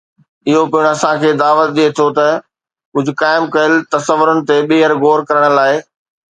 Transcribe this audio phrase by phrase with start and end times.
[0.49, 2.27] اهو پڻ اسان کي دعوت ڏئي ٿو ته
[2.93, 5.73] ڪجهه قائم ڪيل تصورن تي ٻيهر غور ڪرڻ لاء.